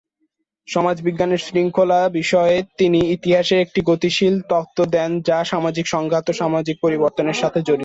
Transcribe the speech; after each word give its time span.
সমাজবিজ্ঞানের 0.67 1.41
শৃঙ্খলা 1.47 1.99
বিষয়ে 2.11 2.57
তিনি 2.77 2.99
ইতিহাসের 3.15 3.59
একটি 3.61 3.79
গতিশীল 3.85 4.35
তত্ত্ব 4.49 4.79
দেন 4.95 5.11
যা 5.21 5.37
সামাজিক 5.43 5.85
সংঘাত 5.87 6.25
ও 6.29 6.33
সামাজিক 6.33 6.75
পরিবর্তনের 6.81 7.37
সাথে 7.41 7.59
জড়িত। 7.59 7.79